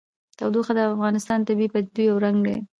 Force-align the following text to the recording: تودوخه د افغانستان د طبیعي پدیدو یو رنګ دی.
تودوخه 0.37 0.73
د 0.75 0.79
افغانستان 0.95 1.37
د 1.39 1.43
طبیعي 1.49 1.71
پدیدو 1.73 2.01
یو 2.09 2.17
رنګ 2.25 2.37
دی. 2.47 2.57